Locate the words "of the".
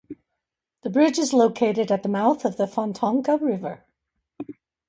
2.43-2.65